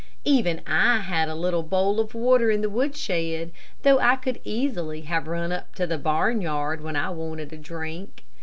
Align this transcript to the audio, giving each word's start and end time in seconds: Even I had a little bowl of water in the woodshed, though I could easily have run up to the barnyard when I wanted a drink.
Even 0.25 0.61
I 0.65 1.01
had 1.01 1.29
a 1.29 1.35
little 1.35 1.61
bowl 1.61 1.99
of 1.99 2.15
water 2.15 2.49
in 2.49 2.61
the 2.61 2.71
woodshed, 2.71 3.51
though 3.83 3.99
I 3.99 4.15
could 4.15 4.41
easily 4.43 5.01
have 5.01 5.27
run 5.27 5.51
up 5.51 5.75
to 5.75 5.85
the 5.85 5.99
barnyard 5.99 6.81
when 6.81 6.95
I 6.95 7.11
wanted 7.11 7.53
a 7.53 7.57
drink. 7.57 8.23